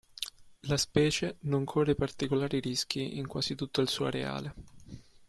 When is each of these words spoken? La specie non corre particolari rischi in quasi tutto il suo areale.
La 0.61 0.77
specie 0.77 1.35
non 1.41 1.63
corre 1.63 1.93
particolari 1.93 2.59
rischi 2.59 3.19
in 3.19 3.27
quasi 3.27 3.53
tutto 3.53 3.81
il 3.81 3.87
suo 3.87 4.07
areale. 4.07 4.55